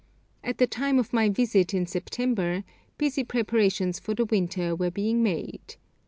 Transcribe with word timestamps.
At 0.43 0.57
the 0.57 0.65
time 0.65 0.97
of 0.97 1.13
my 1.13 1.29
visit 1.29 1.71
(September) 1.87 2.63
busy 2.97 3.23
preparations 3.23 3.99
for 3.99 4.15
the 4.15 4.25
winter 4.25 4.75
were 4.75 4.89
being 4.89 5.21
made. 5.21 5.75